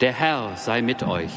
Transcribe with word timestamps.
Der 0.00 0.14
Herr 0.14 0.56
sei 0.56 0.80
mit 0.80 1.02
euch. 1.02 1.30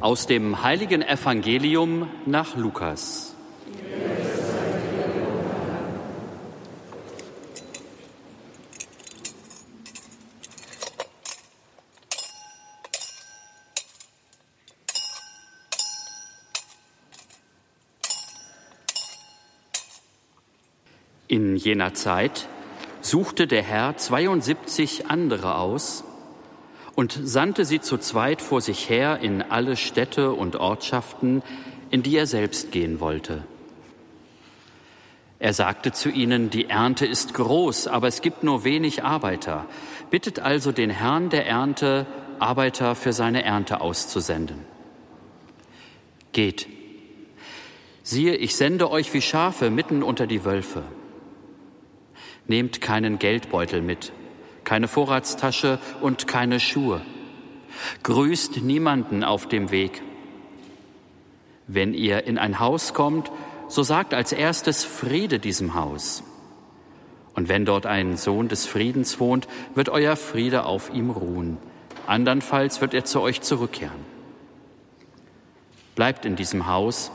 Aus 0.00 0.26
dem 0.26 0.64
heiligen 0.64 1.02
Evangelium 1.02 2.10
nach 2.26 2.56
Lukas. 2.56 3.36
In 21.28 21.54
jener 21.54 21.94
Zeit 21.94 22.48
suchte 23.00 23.46
der 23.46 23.62
Herr 23.62 23.96
72 23.96 25.06
andere 25.08 25.56
aus 25.56 26.04
und 26.94 27.18
sandte 27.22 27.64
sie 27.64 27.80
zu 27.80 27.98
zweit 27.98 28.42
vor 28.42 28.60
sich 28.60 28.88
her 28.90 29.20
in 29.20 29.42
alle 29.42 29.76
Städte 29.76 30.32
und 30.32 30.56
Ortschaften, 30.56 31.42
in 31.90 32.02
die 32.02 32.16
er 32.16 32.26
selbst 32.26 32.72
gehen 32.72 33.00
wollte. 33.00 33.44
Er 35.38 35.52
sagte 35.52 35.92
zu 35.92 36.08
ihnen, 36.08 36.50
die 36.50 36.68
Ernte 36.68 37.06
ist 37.06 37.34
groß, 37.34 37.86
aber 37.86 38.08
es 38.08 38.20
gibt 38.20 38.42
nur 38.42 38.64
wenig 38.64 39.04
Arbeiter. 39.04 39.66
Bittet 40.10 40.40
also 40.40 40.72
den 40.72 40.90
Herrn 40.90 41.30
der 41.30 41.46
Ernte, 41.46 42.06
Arbeiter 42.40 42.94
für 42.94 43.12
seine 43.12 43.44
Ernte 43.44 43.80
auszusenden. 43.80 44.64
Geht. 46.32 46.66
Siehe, 48.02 48.34
ich 48.34 48.56
sende 48.56 48.90
euch 48.90 49.12
wie 49.14 49.22
Schafe 49.22 49.70
mitten 49.70 50.02
unter 50.02 50.26
die 50.26 50.44
Wölfe. 50.44 50.82
Nehmt 52.48 52.80
keinen 52.80 53.18
Geldbeutel 53.18 53.82
mit, 53.82 54.12
keine 54.64 54.88
Vorratstasche 54.88 55.78
und 56.00 56.26
keine 56.26 56.58
Schuhe. 56.58 57.02
Grüßt 58.02 58.62
niemanden 58.62 59.22
auf 59.22 59.46
dem 59.46 59.70
Weg. 59.70 60.02
Wenn 61.66 61.94
ihr 61.94 62.24
in 62.24 62.38
ein 62.38 62.58
Haus 62.58 62.94
kommt, 62.94 63.30
so 63.68 63.82
sagt 63.82 64.14
als 64.14 64.32
erstes 64.32 64.84
Friede 64.84 65.38
diesem 65.38 65.74
Haus. 65.74 66.24
Und 67.34 67.48
wenn 67.48 67.66
dort 67.66 67.86
ein 67.86 68.16
Sohn 68.16 68.48
des 68.48 68.66
Friedens 68.66 69.20
wohnt, 69.20 69.46
wird 69.74 69.90
euer 69.90 70.16
Friede 70.16 70.64
auf 70.64 70.90
ihm 70.92 71.10
ruhen. 71.10 71.58
Andernfalls 72.06 72.80
wird 72.80 72.94
er 72.94 73.04
zu 73.04 73.20
euch 73.20 73.42
zurückkehren. 73.42 74.00
Bleibt 75.94 76.24
in 76.24 76.34
diesem 76.34 76.66
Haus, 76.66 77.12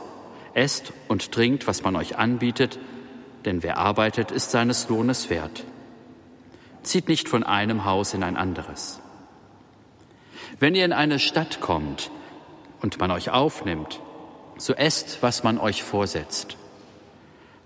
esst 0.54 0.92
und 1.08 1.32
trinkt, 1.32 1.66
was 1.66 1.82
man 1.82 1.96
euch 1.96 2.16
anbietet, 2.16 2.78
denn 3.44 3.62
wer 3.62 3.78
arbeitet, 3.78 4.30
ist 4.30 4.50
seines 4.50 4.88
Lohnes 4.88 5.30
wert. 5.30 5.64
Zieht 6.82 7.08
nicht 7.08 7.28
von 7.28 7.42
einem 7.42 7.84
Haus 7.84 8.14
in 8.14 8.22
ein 8.22 8.36
anderes. 8.36 9.00
Wenn 10.58 10.74
ihr 10.74 10.84
in 10.84 10.92
eine 10.92 11.18
Stadt 11.18 11.60
kommt 11.60 12.10
und 12.80 12.98
man 13.00 13.10
euch 13.10 13.30
aufnimmt, 13.30 14.00
so 14.56 14.74
esst, 14.74 15.22
was 15.22 15.42
man 15.42 15.58
euch 15.58 15.82
vorsetzt. 15.82 16.56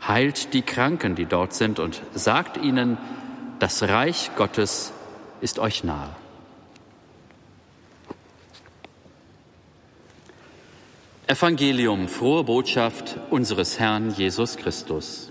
Heilt 0.06 0.54
die 0.54 0.62
Kranken, 0.62 1.14
die 1.14 1.26
dort 1.26 1.52
sind, 1.52 1.78
und 1.80 2.02
sagt 2.14 2.56
ihnen, 2.56 2.96
das 3.58 3.82
Reich 3.82 4.30
Gottes 4.36 4.92
ist 5.40 5.58
euch 5.58 5.84
nahe. 5.84 6.14
Evangelium, 11.26 12.08
frohe 12.08 12.44
Botschaft 12.44 13.18
unseres 13.28 13.78
Herrn 13.78 14.14
Jesus 14.14 14.56
Christus. 14.56 15.27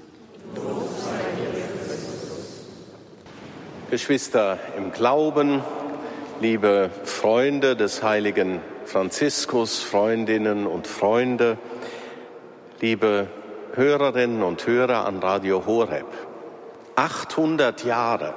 Geschwister 3.90 4.60
im 4.76 4.92
Glauben, 4.92 5.64
liebe 6.42 6.90
Freunde 7.06 7.78
des 7.78 8.04
heiligen 8.04 8.60
Franziskus, 8.84 9.80
Freundinnen 9.80 10.68
und 10.68 10.88
Freunde, 10.88 11.58
liebe 12.82 13.28
Hörerinnen 13.76 14.44
und 14.44 14.67
Hörer 14.67 15.06
an 15.06 15.20
Radio 15.20 15.66
Horeb. 15.66 16.06
800 16.98 17.86
Jahre, 17.86 18.34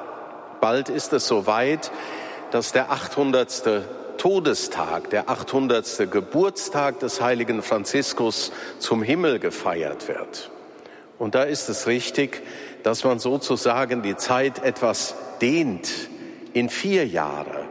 bald 0.60 0.88
ist 0.88 1.12
es 1.12 1.26
soweit, 1.26 1.91
dass 2.53 2.70
der 2.70 2.92
800. 2.92 3.82
Todestag, 4.19 5.10
der 5.10 5.30
800. 5.30 6.10
Geburtstag 6.12 7.00
des 7.00 7.20
heiligen 7.20 7.62
Franziskus 7.62 8.53
zum 8.78 9.03
Himmel 9.03 9.41
gefeiert 9.41 10.06
wird. 10.06 10.50
Und 11.19 11.34
da 11.34 11.42
ist 11.42 11.69
es 11.69 11.88
richtig, 11.88 12.42
dass 12.82 13.03
man 13.03 13.19
sozusagen 13.19 14.03
die 14.03 14.16
Zeit 14.16 14.62
etwas 14.62 15.16
dehnt 15.40 16.08
in 16.52 16.68
vier 16.68 17.06
Jahre, 17.06 17.66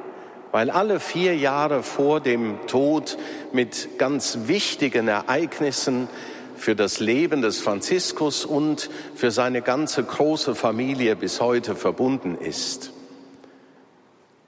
weil 0.51 0.69
alle 0.69 0.99
vier 0.99 1.35
Jahre 1.35 1.83
vor 1.83 2.19
dem 2.19 2.65
Tod 2.67 3.17
mit 3.51 3.97
ganz 3.97 4.39
wichtigen 4.45 5.07
Ereignissen 5.07 6.07
für 6.55 6.75
das 6.75 6.99
Leben 6.99 7.41
des 7.41 7.59
Franziskus 7.59 8.45
und 8.45 8.89
für 9.15 9.31
seine 9.31 9.61
ganze 9.61 10.03
große 10.03 10.55
Familie 10.55 11.15
bis 11.15 11.39
heute 11.39 11.75
verbunden 11.75 12.37
ist. 12.37 12.91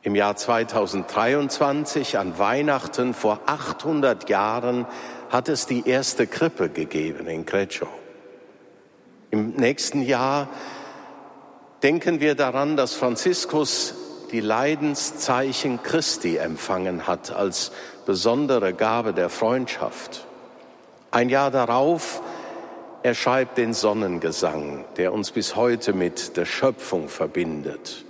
Im 0.03 0.15
Jahr 0.15 0.35
2023 0.35 2.17
an 2.17 2.39
Weihnachten 2.39 3.13
vor 3.13 3.41
800 3.45 4.29
Jahren 4.29 4.87
hat 5.29 5.47
es 5.47 5.67
die 5.67 5.87
erste 5.87 6.25
Krippe 6.25 6.69
gegeben 6.69 7.27
in 7.27 7.45
Greccio. 7.45 7.87
Im 9.29 9.51
nächsten 9.51 10.01
Jahr 10.01 10.49
denken 11.83 12.19
wir 12.19 12.35
daran, 12.35 12.77
dass 12.77 12.93
Franziskus 12.93 13.95
die 14.31 14.39
Leidenszeichen 14.39 15.83
Christi 15.83 16.37
empfangen 16.37 17.07
hat 17.07 17.31
als 17.31 17.71
besondere 18.05 18.73
Gabe 18.73 19.13
der 19.13 19.29
Freundschaft. 19.29 20.25
Ein 21.11 21.29
Jahr 21.29 21.51
darauf 21.51 22.21
er 23.03 23.15
schreibt 23.15 23.57
den 23.57 23.73
Sonnengesang, 23.73 24.85
der 24.97 25.11
uns 25.11 25.31
bis 25.31 25.55
heute 25.55 25.93
mit 25.93 26.37
der 26.37 26.45
Schöpfung 26.45 27.09
verbindet. 27.09 28.05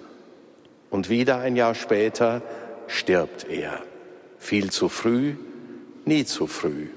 Und 0.90 1.10
wieder 1.10 1.38
ein 1.38 1.56
Jahr 1.56 1.76
später 1.76 2.42
stirbt 2.88 3.48
er. 3.50 3.80
Viel 4.38 4.70
zu 4.70 4.90
früh, 4.90 5.36
nie 6.04 6.26
zu 6.26 6.46
früh, 6.46 6.88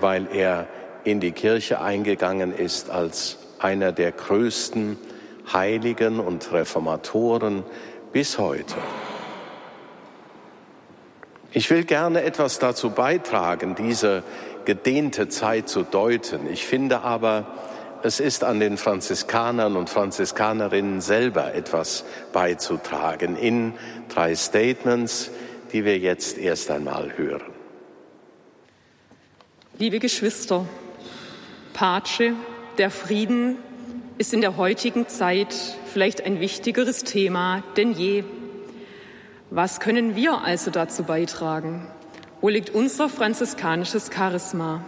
weil 0.00 0.28
er 0.32 0.68
in 1.02 1.18
die 1.18 1.32
Kirche 1.32 1.80
eingegangen 1.80 2.56
ist 2.56 2.88
als 2.88 3.38
einer 3.58 3.90
der 3.90 4.12
größten 4.12 4.96
Heiligen 5.52 6.20
und 6.20 6.52
Reformatoren 6.52 7.64
bis 8.12 8.38
heute. 8.38 8.76
Ich 11.52 11.70
will 11.70 11.84
gerne 11.84 12.22
etwas 12.22 12.58
dazu 12.58 12.90
beitragen, 12.90 13.74
diese 13.74 14.22
gedehnte 14.64 15.28
Zeit 15.28 15.68
zu 15.68 15.82
deuten. 15.82 16.48
Ich 16.50 16.66
finde 16.66 17.00
aber, 17.00 17.46
es 18.02 18.20
ist 18.20 18.44
an 18.44 18.60
den 18.60 18.76
Franziskanern 18.76 19.76
und 19.76 19.90
Franziskanerinnen 19.90 21.00
selber 21.00 21.54
etwas 21.54 22.04
beizutragen 22.32 23.36
in 23.36 23.72
drei 24.08 24.34
Statements, 24.34 25.30
die 25.72 25.84
wir 25.84 25.98
jetzt 25.98 26.38
erst 26.38 26.70
einmal 26.70 27.16
hören. 27.16 27.52
Liebe 29.78 29.98
Geschwister, 29.98 30.66
Pace, 31.72 32.32
der 32.78 32.90
Frieden 32.90 33.56
ist 34.18 34.34
in 34.34 34.40
der 34.40 34.56
heutigen 34.56 35.06
Zeit 35.06 35.54
vielleicht 35.92 36.26
ein 36.26 36.40
wichtigeres 36.40 37.04
Thema 37.04 37.62
denn 37.76 37.92
je. 37.92 38.24
Was 39.50 39.78
können 39.78 40.16
wir 40.16 40.42
also 40.42 40.72
dazu 40.72 41.04
beitragen? 41.04 41.86
Wo 42.40 42.48
liegt 42.48 42.70
unser 42.70 43.08
franziskanisches 43.08 44.10
Charisma? 44.12 44.82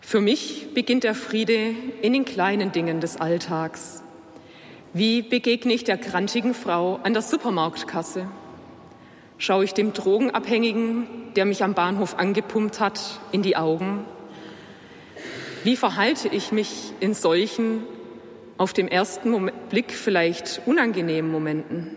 Für 0.00 0.20
mich 0.20 0.74
beginnt 0.74 1.04
der 1.04 1.14
Friede 1.14 1.74
in 2.02 2.12
den 2.12 2.24
kleinen 2.24 2.72
Dingen 2.72 3.00
des 3.00 3.16
Alltags. 3.20 4.02
Wie 4.92 5.22
begegne 5.22 5.72
ich 5.72 5.84
der 5.84 5.96
krantigen 5.96 6.52
Frau 6.52 6.98
an 7.04 7.12
der 7.12 7.22
Supermarktkasse? 7.22 8.26
Schaue 9.38 9.64
ich 9.64 9.72
dem 9.72 9.92
Drogenabhängigen, 9.92 11.06
der 11.36 11.44
mich 11.44 11.62
am 11.62 11.74
Bahnhof 11.74 12.18
angepumpt 12.18 12.80
hat, 12.80 13.20
in 13.30 13.42
die 13.42 13.56
Augen? 13.56 14.04
Wie 15.64 15.76
verhalte 15.76 16.28
ich 16.28 16.52
mich 16.52 16.92
in 17.00 17.14
solchen, 17.14 17.84
auf 18.56 18.72
dem 18.72 18.88
ersten 18.88 19.50
Blick 19.70 19.92
vielleicht 19.92 20.62
unangenehmen 20.66 21.30
Momenten? 21.30 21.96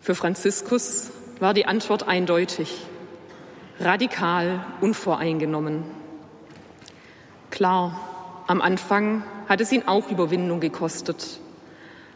Für 0.00 0.14
Franziskus 0.14 1.10
war 1.40 1.54
die 1.54 1.66
Antwort 1.66 2.08
eindeutig, 2.08 2.86
radikal 3.78 4.64
unvoreingenommen. 4.80 5.84
Klar, 7.50 8.44
am 8.46 8.60
Anfang 8.60 9.24
hat 9.48 9.60
es 9.60 9.72
ihn 9.72 9.84
auch 9.86 10.10
Überwindung 10.10 10.60
gekostet, 10.60 11.40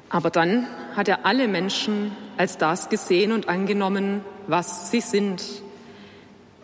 aber 0.08 0.30
dann 0.30 0.66
hat 0.94 1.08
er 1.08 1.26
alle 1.26 1.48
Menschen 1.48 2.12
als 2.36 2.58
das 2.58 2.88
gesehen 2.88 3.32
und 3.32 3.48
angenommen, 3.48 4.22
was 4.46 4.90
sie 4.90 5.00
sind, 5.00 5.42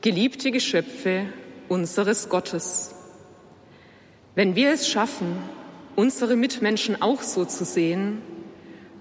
geliebte 0.00 0.50
Geschöpfe 0.50 1.26
unseres 1.68 2.28
Gottes. 2.28 2.94
Wenn 4.34 4.56
wir 4.56 4.72
es 4.72 4.88
schaffen, 4.88 5.36
unsere 6.00 6.34
Mitmenschen 6.34 7.02
auch 7.02 7.20
so 7.20 7.44
zu 7.44 7.66
sehen, 7.66 8.22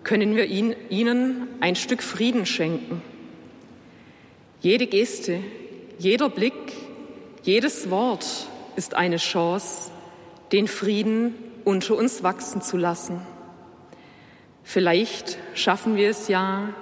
können 0.03 0.35
wir 0.35 0.47
ihnen 0.47 1.47
ein 1.61 1.77
Stück 1.77 2.03
Frieden 2.03 2.45
schenken. 2.45 3.01
Jede 4.59 4.85
Geste, 4.85 5.39
jeder 5.97 6.27
Blick, 6.27 6.73
jedes 7.43 7.89
Wort 7.89 8.25
ist 8.75 8.95
eine 8.95 9.15
Chance, 9.15 9.91
den 10.51 10.67
Frieden 10.67 11.35
unter 11.63 11.95
uns 11.95 12.21
wachsen 12.21 12.61
zu 12.61 12.75
lassen. 12.75 13.21
Vielleicht 14.65 15.37
schaffen 15.53 15.95
wir 15.95 16.09
es 16.09 16.27
ja, 16.27 16.73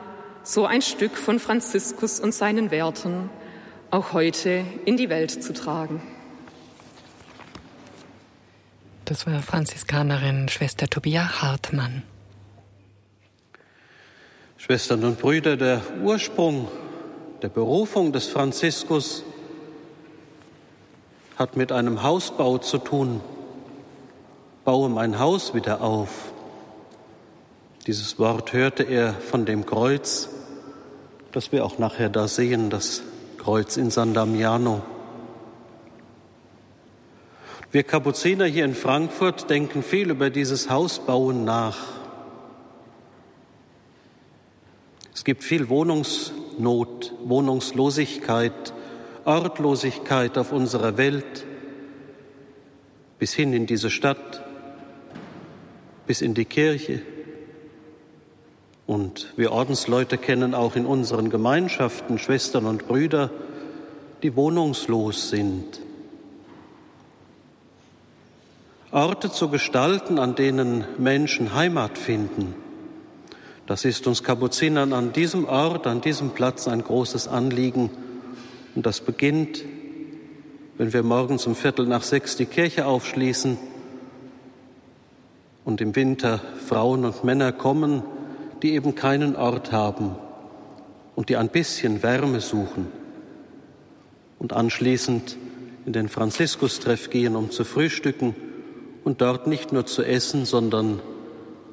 so 0.42 0.66
ein 0.66 0.82
Stück 0.82 1.16
von 1.16 1.38
Franziskus 1.38 2.20
und 2.20 2.34
seinen 2.34 2.72
Werten 2.72 3.30
auch 3.92 4.14
heute 4.14 4.66
in 4.86 4.98
die 4.98 5.10
Welt 5.10 5.44
zu 5.44 5.54
tragen. 5.54 6.02
Das 9.08 9.26
war 9.26 9.42
Franziskanerin 9.42 10.50
Schwester 10.50 10.90
Tobias 10.90 11.42
Hartmann. 11.42 12.04
Schwestern 14.58 15.06
und 15.06 15.18
Brüder, 15.18 15.56
der 15.56 15.82
Ursprung 16.04 16.68
der 17.42 17.48
Berufung 17.48 18.12
des 18.12 18.28
Franziskus 18.28 19.24
hat 21.38 21.56
mit 21.56 21.72
einem 21.72 22.04
Hausbau 22.04 22.58
zu 22.58 22.80
tun. 22.80 23.22
Baue 24.66 24.90
mein 24.90 25.20
Haus 25.20 25.54
wieder 25.54 25.80
auf. 25.80 26.34
Dieses 27.86 28.20
Wort 28.20 28.52
hörte 28.52 28.84
er 28.84 29.14
von 29.14 29.46
dem 29.46 29.66
Kreuz, 29.66 30.28
das 31.32 31.54
wir 31.54 31.64
auch 31.64 31.78
nachher 31.78 32.10
da 32.10 32.28
sehen, 32.28 32.70
das 32.70 33.04
Kreuz 33.38 33.78
in 33.78 33.90
San 33.90 34.14
Damiano. 34.14 34.84
Wir 37.78 37.84
Kapuziner 37.84 38.46
hier 38.46 38.66
in 38.66 38.74
Frankfurt 38.74 39.52
denken 39.52 39.84
viel 39.84 40.10
über 40.10 40.32
dieses 40.32 40.68
Hausbauen 40.68 41.46
nach. 41.46 41.78
Es 45.14 45.24
gibt 45.24 45.44
viel 45.44 45.70
Wohnungsnot, 45.70 47.14
Wohnungslosigkeit, 47.24 48.74
Ortlosigkeit 49.26 50.40
auf 50.40 50.54
unserer 50.54 50.98
Welt, 50.98 51.46
bis 53.20 53.36
hin 53.36 53.54
in 53.54 53.68
diese 53.68 53.92
Stadt, 53.92 54.44
bis 56.08 56.22
in 56.22 56.34
die 56.34 56.46
Kirche. 56.46 57.04
Und 58.88 59.34
wir 59.38 59.52
Ordensleute 59.52 60.18
kennen 60.18 60.56
auch 60.56 60.76
in 60.76 60.88
unseren 60.88 61.30
Gemeinschaften 61.30 62.18
Schwestern 62.18 62.66
und 62.66 62.88
Brüder, 62.88 63.30
die 64.24 64.36
wohnungslos 64.36 65.30
sind. 65.30 65.82
Orte 68.98 69.32
zu 69.32 69.50
gestalten, 69.50 70.18
an 70.18 70.34
denen 70.34 70.84
Menschen 70.98 71.54
Heimat 71.54 72.00
finden. 72.00 72.56
Das 73.68 73.86
ist 73.86 74.08
uns 74.08 74.24
Kapuzinern 74.24 74.92
an 74.92 75.14
diesem 75.14 75.46
Ort, 75.46 75.86
an 75.86 76.02
diesem 76.02 76.32
Platz 76.32 76.68
ein 76.68 76.84
großes 76.84 77.28
Anliegen. 77.28 77.92
Und 78.74 78.88
das 78.88 79.02
beginnt, 79.02 79.64
wenn 80.80 80.94
wir 80.94 81.04
morgens 81.04 81.46
um 81.46 81.56
Viertel 81.56 81.86
nach 81.86 82.02
sechs 82.02 82.38
die 82.38 82.48
Kirche 82.48 82.88
aufschließen 82.88 83.60
und 85.64 85.80
im 85.80 85.96
Winter 85.96 86.42
Frauen 86.66 87.06
und 87.06 87.24
Männer 87.24 87.52
kommen, 87.52 88.02
die 88.64 88.74
eben 88.74 88.96
keinen 88.96 89.36
Ort 89.36 89.72
haben 89.72 90.16
und 91.16 91.30
die 91.30 91.38
ein 91.38 91.50
bisschen 91.50 92.02
Wärme 92.02 92.42
suchen 92.42 92.88
und 94.40 94.54
anschließend 94.54 95.38
in 95.86 95.94
den 95.94 96.10
Franziskus-Treff 96.10 97.12
gehen, 97.12 97.36
um 97.36 97.52
zu 97.52 97.64
frühstücken 97.64 98.36
und 99.08 99.22
dort 99.22 99.48
nicht 99.48 99.72
nur 99.72 99.86
zu 99.86 100.04
essen, 100.04 100.44
sondern 100.44 101.00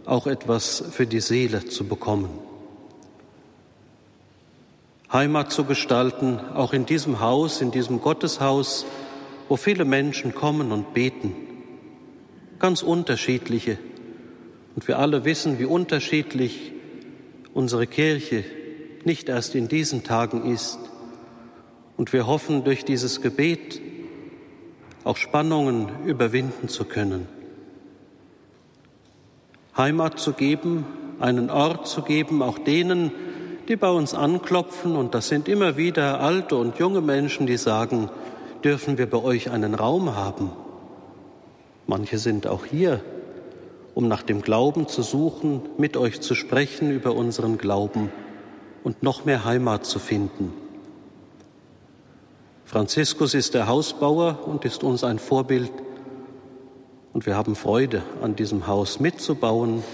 auch 0.05 0.29
etwas 0.29 0.85
für 0.93 1.05
die 1.05 1.19
Seele 1.19 1.65
zu 1.65 1.83
bekommen. 1.83 2.31
Heimat 5.13 5.51
zu 5.51 5.65
gestalten, 5.65 6.39
auch 6.55 6.73
in 6.73 6.87
diesem 6.87 7.19
Haus, 7.19 7.61
in 7.61 7.73
diesem 7.73 8.01
Gotteshaus, 8.01 8.87
wo 9.49 9.57
viele 9.57 9.85
Menschen 9.85 10.33
kommen 10.33 10.71
und 10.71 10.95
beten, 10.95 11.35
ganz 12.61 12.85
unterschiedliche. 12.85 13.79
Und 14.77 14.87
wir 14.87 15.01
alle 15.01 15.25
wissen, 15.25 15.59
wie 15.59 15.65
unterschiedlich 15.65 16.71
unsere 17.53 17.89
Kirche 17.89 18.45
nicht 19.03 19.29
erst 19.29 19.57
in 19.57 19.67
diesen 19.67 20.05
Tagen 20.05 20.53
ist. 20.53 20.79
Und 21.97 22.13
wir 22.13 22.29
hoffen, 22.29 22.63
durch 22.63 22.85
dieses 22.85 23.23
Gebet 23.23 23.81
auch 25.05 25.17
Spannungen 25.17 25.89
überwinden 26.07 26.69
zu 26.69 26.85
können. 26.85 27.29
Heimat 29.77 30.19
zu 30.19 30.33
geben, 30.33 30.87
einen 31.21 31.51
Ort 31.51 31.87
zu 31.87 32.03
geben, 32.03 32.43
auch 32.43 32.59
denen, 32.59 33.13
die 33.69 33.77
bei 33.77 33.91
uns 33.91 34.15
anklopfen, 34.15 34.97
und 34.97 35.15
das 35.15 35.29
sind 35.29 35.49
immer 35.49 35.77
wieder 35.77 36.21
alte 36.21 36.57
und 36.57 36.79
junge 36.79 37.01
Menschen, 37.01 37.47
die 37.47 37.57
sagen, 37.57 38.11
dürfen 38.63 38.99
wir 38.99 39.09
bei 39.09 39.23
euch 39.23 39.51
einen 39.51 39.75
Raum 39.75 40.17
haben. 40.17 40.53
Manche 41.87 42.19
sind 42.19 42.47
auch 42.47 42.65
hier, 42.65 43.01
um 43.95 44.09
nach 44.09 44.23
dem 44.23 44.43
Glauben 44.43 44.89
zu 44.89 45.03
suchen, 45.03 45.63
mit 45.77 45.97
euch 45.97 46.21
zu 46.21 46.35
sprechen 46.35 46.91
über 46.91 47.15
unseren 47.15 47.59
Glauben 47.59 48.11
und 48.83 49.03
noch 49.03 49.25
mehr 49.25 49.45
Heimat 49.45 49.85
zu 49.85 49.99
finden. 49.99 50.64
Franziskus 52.75 53.35
ist 53.35 53.55
der 53.55 53.69
Hausbauer 53.69 54.49
und 54.49 54.65
ist 54.65 54.83
uns 54.83 55.05
ein 55.05 55.21
Vorbild. 55.21 55.71
Und 57.13 57.25
wir 57.25 57.37
haben 57.37 57.55
Freude, 57.55 58.03
an 58.21 58.35
diesem 58.35 58.67
Haus 58.67 58.99
mitzubauen 58.99 59.85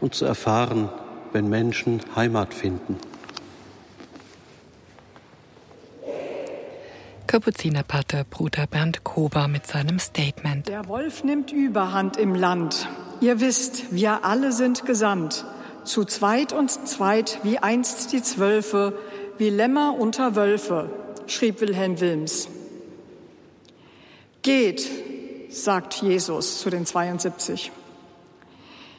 und 0.00 0.14
zu 0.14 0.24
erfahren, 0.24 0.88
wenn 1.34 1.50
Menschen 1.50 2.00
Heimat 2.16 2.54
finden. 2.54 2.96
Kapuzinerpater 7.26 8.24
Bruder 8.24 8.66
Bernd 8.66 9.04
Kober 9.04 9.46
mit 9.46 9.66
seinem 9.66 9.98
Statement. 9.98 10.66
Der 10.66 10.88
Wolf 10.88 11.24
nimmt 11.24 11.52
Überhand 11.52 12.16
im 12.16 12.34
Land. 12.34 12.88
Ihr 13.20 13.38
wisst, 13.38 13.92
wir 13.92 14.24
alle 14.24 14.52
sind 14.52 14.86
gesandt. 14.86 15.44
Zu 15.84 16.06
zweit 16.06 16.54
und 16.54 16.70
zweit, 16.70 17.40
wie 17.42 17.58
einst 17.58 18.14
die 18.14 18.22
Zwölfe, 18.22 18.94
wie 19.36 19.50
Lämmer 19.50 19.94
unter 19.98 20.36
Wölfe 20.36 20.88
schrieb 21.30 21.60
Wilhelm 21.60 22.00
Wilms. 22.00 22.48
Geht, 24.42 24.88
sagt 25.50 25.94
Jesus 25.94 26.60
zu 26.60 26.70
den 26.70 26.86
72. 26.86 27.70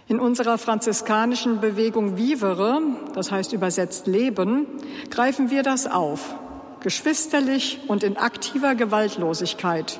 In 0.07 0.19
unserer 0.19 0.57
franziskanischen 0.57 1.61
Bewegung 1.61 2.17
Vivere, 2.17 2.81
das 3.13 3.31
heißt 3.31 3.53
übersetzt 3.53 4.07
Leben, 4.07 4.65
greifen 5.11 5.51
wir 5.51 5.63
das 5.63 5.85
auf, 5.85 6.35
geschwisterlich 6.81 7.79
und 7.87 8.03
in 8.03 8.17
aktiver 8.17 8.73
Gewaltlosigkeit. 8.75 9.99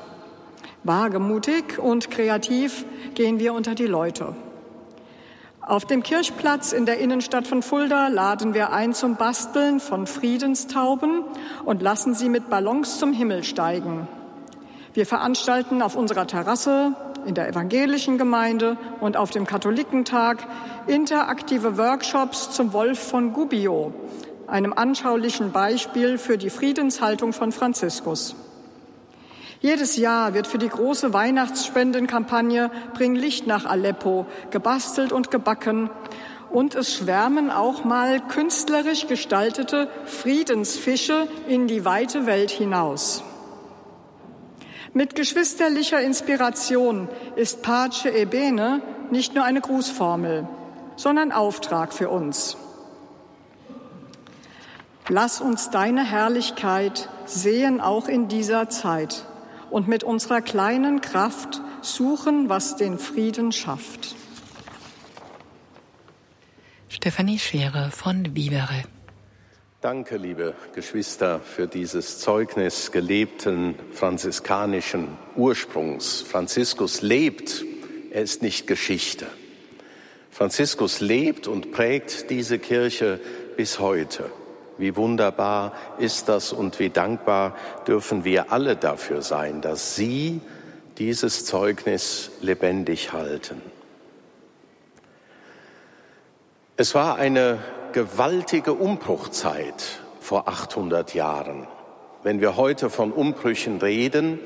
Wagemutig 0.82 1.78
und 1.78 2.10
kreativ 2.10 2.84
gehen 3.14 3.38
wir 3.38 3.54
unter 3.54 3.74
die 3.74 3.86
Leute. 3.86 4.34
Auf 5.70 5.84
dem 5.84 6.02
Kirchplatz 6.02 6.72
in 6.72 6.84
der 6.84 6.98
Innenstadt 6.98 7.46
von 7.46 7.62
Fulda 7.62 8.08
laden 8.08 8.54
wir 8.54 8.72
ein 8.72 8.92
zum 8.92 9.14
Basteln 9.14 9.78
von 9.78 10.08
Friedenstauben 10.08 11.22
und 11.64 11.80
lassen 11.80 12.12
sie 12.12 12.28
mit 12.28 12.50
Ballons 12.50 12.98
zum 12.98 13.12
Himmel 13.12 13.44
steigen. 13.44 14.08
Wir 14.94 15.06
veranstalten 15.06 15.80
auf 15.80 15.94
unserer 15.94 16.26
Terrasse, 16.26 16.96
in 17.24 17.36
der 17.36 17.48
evangelischen 17.48 18.18
Gemeinde 18.18 18.78
und 18.98 19.16
auf 19.16 19.30
dem 19.30 19.46
Katholikentag 19.46 20.44
interaktive 20.88 21.78
Workshops 21.78 22.50
zum 22.50 22.72
Wolf 22.72 22.98
von 22.98 23.32
Gubbio, 23.32 23.94
einem 24.48 24.72
anschaulichen 24.72 25.52
Beispiel 25.52 26.18
für 26.18 26.36
die 26.36 26.50
Friedenshaltung 26.50 27.32
von 27.32 27.52
Franziskus. 27.52 28.34
Jedes 29.60 29.98
Jahr 29.98 30.32
wird 30.32 30.46
für 30.46 30.56
die 30.56 30.70
große 30.70 31.12
Weihnachtsspendenkampagne 31.12 32.70
Bring 32.94 33.14
Licht 33.14 33.46
nach 33.46 33.66
Aleppo 33.66 34.26
gebastelt 34.50 35.12
und 35.12 35.30
gebacken. 35.30 35.90
Und 36.50 36.74
es 36.74 36.94
schwärmen 36.94 37.50
auch 37.50 37.84
mal 37.84 38.20
künstlerisch 38.20 39.06
gestaltete 39.06 39.88
Friedensfische 40.06 41.28
in 41.46 41.66
die 41.66 41.84
weite 41.84 42.24
Welt 42.24 42.50
hinaus. 42.50 43.22
Mit 44.94 45.14
geschwisterlicher 45.14 46.00
Inspiration 46.00 47.08
ist 47.36 47.62
Pace 47.62 48.06
e 48.06 48.24
Bene 48.24 48.80
nicht 49.10 49.34
nur 49.34 49.44
eine 49.44 49.60
Grußformel, 49.60 50.48
sondern 50.96 51.32
Auftrag 51.32 51.92
für 51.92 52.08
uns. 52.08 52.56
Lass 55.08 55.40
uns 55.40 55.70
deine 55.70 56.02
Herrlichkeit 56.02 57.08
sehen 57.26 57.80
auch 57.80 58.08
in 58.08 58.26
dieser 58.26 58.68
Zeit 58.68 59.26
und 59.70 59.88
mit 59.88 60.04
unserer 60.04 60.40
kleinen 60.40 61.00
Kraft 61.00 61.60
suchen, 61.82 62.48
was 62.48 62.76
den 62.76 62.98
Frieden 62.98 63.52
schafft. 63.52 64.16
Stefanie 66.88 67.38
Schere 67.38 67.90
von 67.90 68.34
Vivere. 68.34 68.84
Danke, 69.80 70.18
liebe 70.18 70.54
Geschwister, 70.74 71.40
für 71.40 71.66
dieses 71.66 72.18
Zeugnis 72.18 72.92
gelebten 72.92 73.76
franziskanischen 73.92 75.16
Ursprungs. 75.36 76.20
Franziskus 76.20 77.00
lebt, 77.00 77.64
er 78.10 78.22
ist 78.22 78.42
nicht 78.42 78.66
Geschichte. 78.66 79.26
Franziskus 80.30 81.00
lebt 81.00 81.48
und 81.48 81.72
prägt 81.72 82.28
diese 82.28 82.58
Kirche 82.58 83.20
bis 83.56 83.78
heute. 83.78 84.30
Wie 84.80 84.96
wunderbar 84.96 85.74
ist 85.98 86.30
das 86.30 86.54
und 86.54 86.78
wie 86.78 86.88
dankbar 86.88 87.54
dürfen 87.86 88.24
wir 88.24 88.50
alle 88.50 88.76
dafür 88.76 89.20
sein, 89.20 89.60
dass 89.60 89.94
Sie 89.94 90.40
dieses 90.96 91.44
Zeugnis 91.44 92.30
lebendig 92.40 93.12
halten. 93.12 93.60
Es 96.78 96.94
war 96.94 97.16
eine 97.16 97.58
gewaltige 97.92 98.72
Umbruchzeit 98.72 100.00
vor 100.18 100.48
800 100.48 101.12
Jahren. 101.12 101.66
Wenn 102.22 102.40
wir 102.40 102.56
heute 102.56 102.88
von 102.88 103.12
Umbrüchen 103.12 103.82
reden, 103.82 104.38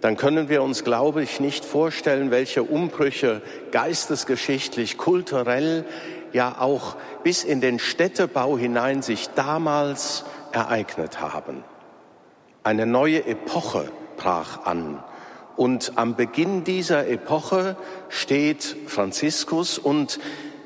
dann 0.00 0.16
können 0.16 0.48
wir 0.48 0.62
uns, 0.62 0.82
glaube 0.82 1.22
ich, 1.22 1.40
nicht 1.40 1.66
vorstellen, 1.66 2.30
welche 2.30 2.62
Umbrüche 2.62 3.42
geistesgeschichtlich, 3.70 4.96
kulturell, 4.96 5.84
ja 6.32 6.56
auch 6.58 6.96
bis 7.22 7.44
in 7.44 7.60
den 7.60 7.78
Städtebau 7.78 8.58
hinein 8.58 9.02
sich 9.02 9.30
damals 9.30 10.24
ereignet 10.52 11.20
haben. 11.20 11.64
Eine 12.62 12.86
neue 12.86 13.26
Epoche 13.26 13.90
brach 14.16 14.66
an. 14.66 15.02
Und 15.56 15.92
am 15.96 16.16
Beginn 16.16 16.64
dieser 16.64 17.06
Epoche 17.08 17.76
steht 18.08 18.76
Franziskus 18.86 19.78
und 19.78 20.18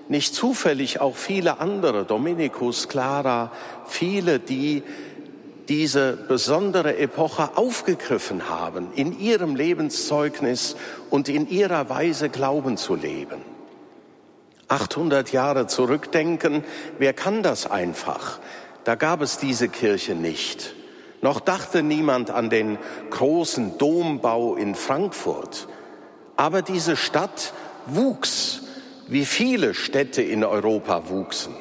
nicht 0.09 0.35
zufällig 0.35 1.01
auch 1.01 1.17
viele 1.17 1.59
andere, 1.59 2.05
Dominikus, 2.05 2.89
Clara, 2.89 3.51
viele, 3.87 4.39
die 4.39 4.85
diese 5.69 6.17
besondere 6.17 6.97
Epoche 6.97 7.57
aufgegriffen 7.57 8.49
haben, 8.49 8.93
in 8.95 9.19
ihrem 9.19 9.57
Lebenszeugnis 9.57 10.77
und 11.11 11.29
in 11.29 11.49
ihrer 11.49 11.89
Weise 11.89 12.29
Glauben 12.29 12.77
zu 12.77 12.95
leben. 12.95 13.56
800 14.69 15.33
Jahre 15.33 15.67
zurückdenken, 15.67 16.65
wer 16.99 17.13
kann 17.13 17.43
das 17.43 17.71
einfach? 17.71 18.41
Da 18.85 18.95
gab 18.95 19.23
es 19.23 19.39
diese 19.39 19.69
Kirche 19.69 20.15
nicht. 20.15 20.75
Noch 21.23 21.41
dachte 21.41 21.83
niemand 21.83 22.31
an 22.31 22.51
den 22.51 22.79
großen 23.11 23.79
Dombau 23.79 24.55
in 24.57 24.75
Frankfurt. 24.75 25.69
Aber 26.37 26.63
diese 26.63 26.97
Stadt 26.97 27.53
wuchs, 27.87 28.63
wie 29.09 29.25
viele 29.25 29.75
Städte 29.75 30.23
in 30.23 30.45
Europa 30.45 31.09
wuchsen. 31.09 31.55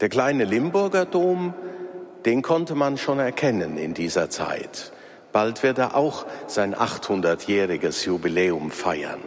Der 0.00 0.08
kleine 0.08 0.44
Limburger 0.44 1.06
Dom, 1.06 1.54
den 2.24 2.42
konnte 2.42 2.74
man 2.74 2.98
schon 2.98 3.18
erkennen 3.18 3.78
in 3.78 3.94
dieser 3.94 4.30
Zeit. 4.30 4.92
Bald 5.32 5.62
wird 5.62 5.78
er 5.78 5.96
auch 5.96 6.26
sein 6.46 6.74
800-jähriges 6.74 8.04
Jubiläum 8.04 8.70
feiern. 8.70 9.20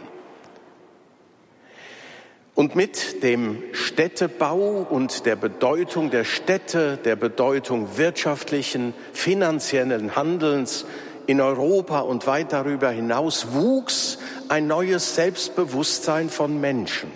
Und 2.54 2.74
mit 2.74 3.22
dem 3.22 3.62
Städtebau 3.72 4.86
und 4.88 5.24
der 5.24 5.36
Bedeutung 5.36 6.10
der 6.10 6.24
Städte, 6.24 6.98
der 7.04 7.16
Bedeutung 7.16 7.96
wirtschaftlichen, 7.96 8.92
finanziellen 9.12 10.16
Handelns 10.16 10.84
in 11.26 11.40
Europa 11.40 12.00
und 12.00 12.26
weit 12.26 12.52
darüber 12.52 12.90
hinaus 12.90 13.52
wuchs 13.52 14.18
ein 14.48 14.66
neues 14.66 15.14
Selbstbewusstsein 15.14 16.28
von 16.28 16.60
Menschen. 16.60 17.10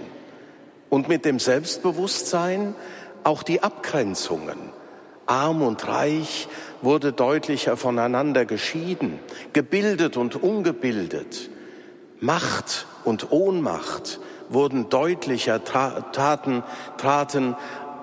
Und 0.89 1.09
mit 1.09 1.25
dem 1.25 1.41
Selbstbewusstsein 1.41 2.75
auch 3.25 3.43
die 3.43 3.63
Abgrenzungen. 3.63 4.59
Arm 5.27 5.63
und 5.63 5.89
reich 5.89 6.49
wurde 6.83 7.13
deutlicher 7.13 7.77
voneinander 7.77 8.45
geschieden, 8.45 9.19
gebildet 9.53 10.17
und 10.17 10.37
ungebildet. 10.37 11.51
Macht 12.21 12.87
und 13.05 13.33
Ohnmacht 13.33 14.21
wurden 14.49 14.89
deutlicher, 14.89 15.65
taten, 15.65 16.63
traten 16.97 17.57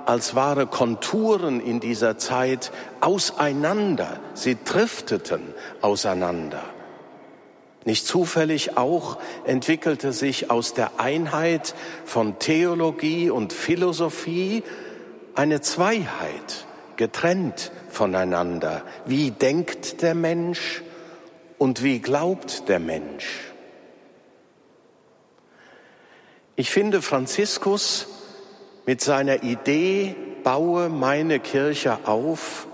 als 0.05 0.35
wahre 0.35 0.67
Konturen 0.67 1.59
in 1.59 1.79
dieser 1.79 2.17
Zeit 2.17 2.71
auseinander. 2.99 4.19
Sie 4.33 4.57
drifteten 4.63 5.41
auseinander. 5.81 6.63
Nicht 7.83 8.05
zufällig 8.05 8.77
auch 8.77 9.17
entwickelte 9.43 10.13
sich 10.13 10.51
aus 10.51 10.73
der 10.73 10.99
Einheit 10.99 11.73
von 12.05 12.37
Theologie 12.37 13.29
und 13.29 13.53
Philosophie 13.53 14.63
eine 15.33 15.61
Zweiheit, 15.61 16.67
getrennt 16.95 17.71
voneinander. 17.89 18.83
Wie 19.05 19.31
denkt 19.31 20.03
der 20.03 20.13
Mensch 20.13 20.83
und 21.57 21.81
wie 21.81 21.99
glaubt 21.99 22.69
der 22.69 22.79
Mensch? 22.79 23.50
Ich 26.61 26.69
finde, 26.69 27.01
Franziskus 27.01 28.05
mit 28.85 29.01
seiner 29.01 29.41
Idee, 29.41 30.15
baue 30.43 30.89
meine 30.89 31.39
Kirche 31.39 31.97
auf, 32.05 32.67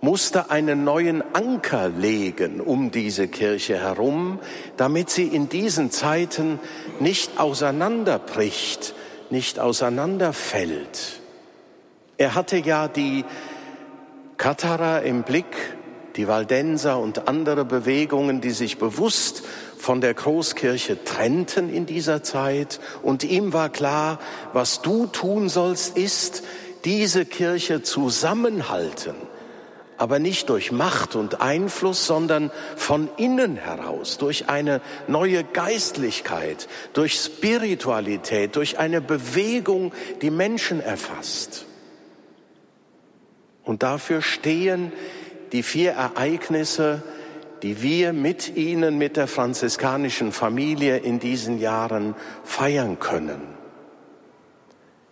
musste 0.00 0.50
einen 0.50 0.84
neuen 0.84 1.22
Anker 1.34 1.90
legen 1.90 2.62
um 2.62 2.90
diese 2.90 3.28
Kirche 3.28 3.78
herum, 3.78 4.38
damit 4.78 5.10
sie 5.10 5.24
in 5.24 5.50
diesen 5.50 5.90
Zeiten 5.90 6.58
nicht 7.00 7.38
auseinanderbricht, 7.38 8.94
nicht 9.28 9.58
auseinanderfällt. 9.58 11.20
Er 12.16 12.34
hatte 12.34 12.56
ja 12.56 12.88
die 12.88 13.26
Katharer 14.38 15.02
im 15.02 15.22
Blick, 15.22 15.54
die 16.16 16.28
Waldenser 16.28 16.98
und 16.98 17.28
andere 17.28 17.66
Bewegungen, 17.66 18.40
die 18.40 18.52
sich 18.52 18.78
bewusst 18.78 19.42
von 19.82 20.00
der 20.00 20.14
Großkirche 20.14 21.02
trennten 21.02 21.68
in 21.68 21.86
dieser 21.86 22.22
Zeit. 22.22 22.78
Und 23.02 23.24
ihm 23.24 23.52
war 23.52 23.68
klar, 23.68 24.20
was 24.52 24.80
du 24.80 25.08
tun 25.08 25.48
sollst, 25.48 25.96
ist, 25.98 26.44
diese 26.84 27.26
Kirche 27.26 27.82
zusammenhalten, 27.82 29.16
aber 29.98 30.20
nicht 30.20 30.48
durch 30.50 30.70
Macht 30.70 31.16
und 31.16 31.40
Einfluss, 31.40 32.06
sondern 32.06 32.52
von 32.76 33.08
innen 33.16 33.56
heraus, 33.56 34.18
durch 34.18 34.48
eine 34.48 34.80
neue 35.08 35.42
Geistlichkeit, 35.42 36.68
durch 36.92 37.14
Spiritualität, 37.14 38.54
durch 38.54 38.78
eine 38.78 39.00
Bewegung, 39.00 39.92
die 40.22 40.30
Menschen 40.30 40.80
erfasst. 40.80 41.66
Und 43.64 43.82
dafür 43.82 44.22
stehen 44.22 44.92
die 45.50 45.64
vier 45.64 45.92
Ereignisse, 45.92 47.02
die 47.62 47.80
wir 47.82 48.12
mit 48.12 48.56
Ihnen, 48.56 48.98
mit 48.98 49.16
der 49.16 49.28
franziskanischen 49.28 50.32
Familie 50.32 50.98
in 50.98 51.20
diesen 51.20 51.58
Jahren 51.58 52.14
feiern 52.42 52.98
können. 52.98 53.40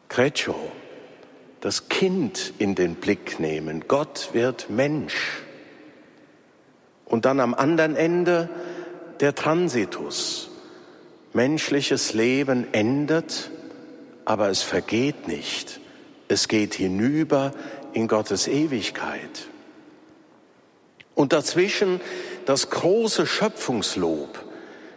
Crecio, 0.09 0.57
das 1.61 1.89
Kind 1.89 2.53
in 2.59 2.75
den 2.75 2.97
Blick 2.97 3.39
nehmen. 3.39 3.85
Gott 3.87 4.31
wird 4.33 4.69
Mensch. 4.69 5.43
Und 7.05 7.25
dann 7.25 7.39
am 7.39 7.55
anderen 7.55 7.95
Ende 7.95 8.49
der 9.21 9.35
Transitus. 9.35 10.51
Menschliches 11.33 12.15
Leben 12.15 12.67
endet, 12.73 13.51
aber 14.25 14.49
es 14.49 14.63
vergeht 14.63 15.29
nicht. 15.29 15.81
Es 16.27 16.49
geht 16.49 16.75
hinüber 16.75 17.53
in 17.93 18.09
Gottes 18.09 18.49
Ewigkeit. 18.49 19.49
Und 21.15 21.33
dazwischen 21.33 22.01
das 22.51 22.69
große 22.69 23.29
Schöpfungslob, 23.29 24.45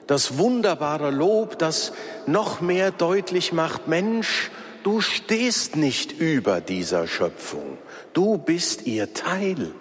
das 0.08 0.40
wunderbare 0.40 1.12
Lob, 1.12 1.60
das 1.60 1.94
noch 2.26 2.62
mehr 2.62 2.90
deutlich 2.90 3.54
macht, 3.54 3.88
Mensch, 3.88 4.50
du 4.82 5.02
stehst 5.02 5.76
nicht 5.76 6.14
über 6.14 6.62
dieser 6.62 7.06
Schöpfung, 7.06 7.78
du 8.14 8.40
bist 8.40 8.88
ihr 8.88 9.14
Teil. 9.14 9.72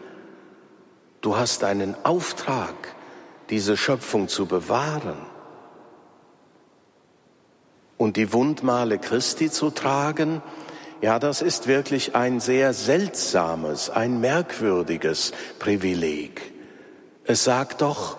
Du 1.22 1.38
hast 1.38 1.64
einen 1.64 1.96
Auftrag, 2.04 2.74
diese 3.48 3.78
Schöpfung 3.78 4.28
zu 4.28 4.44
bewahren 4.44 5.16
und 7.96 8.18
die 8.18 8.34
Wundmale 8.34 8.98
Christi 8.98 9.50
zu 9.50 9.70
tragen, 9.70 10.42
ja, 11.00 11.18
das 11.18 11.40
ist 11.40 11.68
wirklich 11.68 12.14
ein 12.14 12.38
sehr 12.38 12.74
seltsames, 12.74 13.88
ein 13.88 14.20
merkwürdiges 14.20 15.32
Privileg. 15.58 16.51
Es 17.24 17.44
sagt 17.44 17.82
doch, 17.82 18.16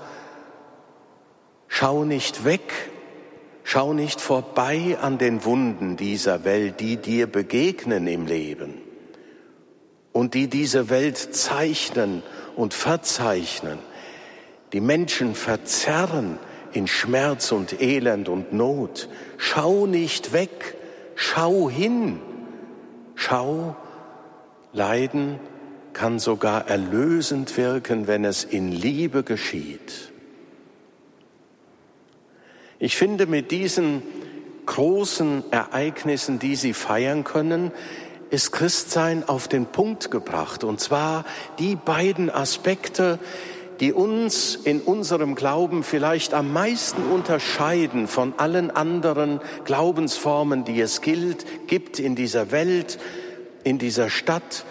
schau 1.68 2.06
nicht 2.06 2.46
weg, 2.46 2.62
schau 3.64 3.94
nicht 3.94 4.22
vorbei 4.22 4.98
an 5.02 5.18
den 5.18 5.44
Wunden 5.46 5.98
dieser 5.98 6.44
Welt, 6.46 6.80
die 6.80 6.98
dir 6.98 7.28
begegnen 7.28 8.08
im 8.08 8.28
Leben 8.28 8.82
und 10.14 10.36
die 10.36 10.48
diese 10.48 10.90
Welt 10.90 11.18
zeichnen 11.18 12.24
und 12.56 12.74
verzeichnen, 12.74 13.80
die 14.72 14.82
Menschen 14.82 15.36
verzerren 15.36 16.38
in 16.72 16.88
Schmerz 16.88 17.52
und 17.52 17.82
Elend 17.82 18.30
und 18.30 18.54
Not. 18.54 19.10
Schau 19.38 19.86
nicht 19.86 20.34
weg, 20.34 20.76
schau 21.16 21.70
hin, 21.70 22.20
schau, 23.16 23.76
Leiden 24.72 25.40
kann 25.94 26.20
sogar 26.20 26.68
erlösend 26.68 27.56
wirken, 27.58 28.08
wenn 28.08 28.26
es 28.26 28.44
in 28.44 28.72
Liebe 28.72 29.24
geschieht. 29.24 30.12
Ich 32.80 32.98
finde, 32.98 33.28
mit 33.28 33.52
diesen 33.52 34.02
großen 34.66 35.44
Ereignissen, 35.52 36.40
die 36.40 36.56
sie 36.56 36.74
feiern 36.74 37.24
können, 37.24 37.72
ist 38.30 38.52
Christsein 38.52 39.28
auf 39.28 39.48
den 39.48 39.68
Punkt 39.68 40.10
gebracht. 40.10 40.64
Und 40.64 40.80
zwar 40.80 41.24
die 41.60 41.76
beiden 41.76 42.30
Aspekte, 42.30 43.20
die 43.80 43.94
uns 43.94 44.56
in 44.56 44.82
unserem 44.82 45.36
Glauben 45.36 45.84
vielleicht 45.84 46.34
am 46.34 46.52
meisten 46.52 47.04
unterscheiden 47.04 48.08
von 48.08 48.34
allen 48.38 48.72
anderen 48.72 49.40
Glaubensformen, 49.66 50.64
die 50.64 50.80
es 50.82 51.02
gilt, 51.02 51.68
gibt 51.68 52.00
in 52.00 52.16
dieser 52.16 52.52
Welt, 52.52 53.00
in 53.64 53.78
dieser 53.78 54.10
Stadt, 54.10 54.66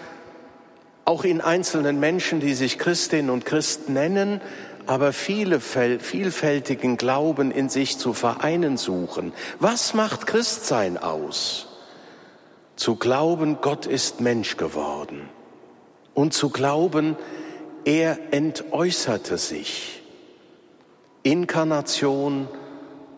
auch 1.05 1.23
in 1.23 1.41
einzelnen 1.41 1.99
Menschen, 1.99 2.39
die 2.39 2.53
sich 2.53 2.77
Christinnen 2.77 3.29
und 3.29 3.45
Christen 3.45 3.93
nennen, 3.93 4.41
aber 4.85 5.13
viele 5.13 5.59
vielfältigen 5.59 6.97
Glauben 6.97 7.51
in 7.51 7.69
sich 7.69 7.97
zu 7.97 8.13
vereinen 8.13 8.77
suchen. 8.77 9.33
Was 9.59 9.93
macht 9.93 10.27
Christsein 10.27 10.97
aus? 10.97 11.67
Zu 12.75 12.95
glauben, 12.95 13.59
Gott 13.61 13.85
ist 13.85 14.19
Mensch 14.19 14.57
geworden 14.57 15.29
und 16.13 16.33
zu 16.33 16.49
glauben, 16.49 17.15
er 17.85 18.17
entäußerte 18.31 19.37
sich. 19.37 20.01
Inkarnation 21.23 22.47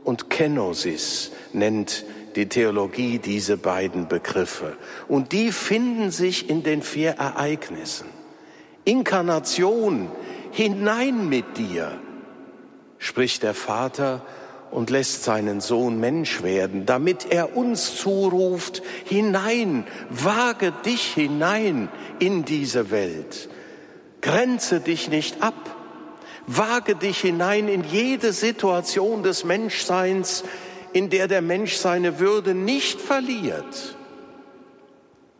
und 0.03 0.29
Kenosis 0.29 1.31
nennt 1.53 2.05
die 2.35 2.47
Theologie 2.47 3.19
diese 3.19 3.57
beiden 3.57 4.07
Begriffe. 4.07 4.75
Und 5.07 5.31
die 5.31 5.51
finden 5.51 6.11
sich 6.11 6.49
in 6.49 6.63
den 6.63 6.81
vier 6.81 7.11
Ereignissen. 7.11 8.07
Inkarnation, 8.83 10.09
hinein 10.51 11.27
mit 11.29 11.57
dir, 11.57 11.99
spricht 12.97 13.43
der 13.43 13.53
Vater 13.53 14.21
und 14.71 14.89
lässt 14.89 15.23
seinen 15.23 15.61
Sohn 15.61 15.99
Mensch 15.99 16.43
werden, 16.43 16.85
damit 16.85 17.31
er 17.31 17.55
uns 17.55 17.95
zuruft, 17.95 18.83
hinein, 19.05 19.85
wage 20.09 20.73
dich 20.85 21.13
hinein 21.13 21.89
in 22.19 22.45
diese 22.45 22.91
Welt, 22.91 23.49
grenze 24.21 24.81
dich 24.81 25.09
nicht 25.09 25.41
ab, 25.41 25.75
wage 26.47 26.95
dich 26.95 27.19
hinein 27.19 27.67
in 27.67 27.83
jede 27.83 28.33
Situation 28.33 29.23
des 29.23 29.45
Menschseins, 29.45 30.43
in 30.95 31.09
der 31.09 31.27
der 31.27 31.41
Mensch 31.41 31.75
seine 31.75 32.19
Würde 32.19 32.53
nicht 32.53 33.01
verliert. 33.01 33.97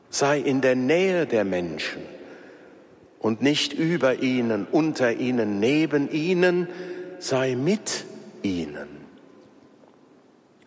Sei 0.10 0.38
in 0.38 0.60
der 0.60 0.76
Nähe 0.76 1.26
der 1.26 1.46
Menschen 1.46 2.02
und 3.20 3.42
nicht 3.42 3.72
über 3.72 4.22
ihnen, 4.22 4.68
unter 4.70 5.14
ihnen, 5.14 5.62
neben 5.62 6.12
ihnen, 6.12 6.68
sei 7.20 7.56
mit 7.56 8.04
ihnen. 8.44 8.90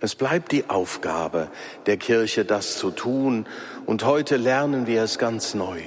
Es 0.01 0.15
bleibt 0.15 0.53
die 0.53 0.71
Aufgabe 0.71 1.49
der 1.85 1.99
Kirche, 1.99 2.47
das 2.47 2.79
zu 2.79 2.91
tun, 2.91 3.47
und 3.85 4.07
heute 4.07 4.39
lernen 4.39 4.87
wir 4.87 5.03
es 5.03 5.19
ganz 5.19 5.53
neu. 5.53 5.83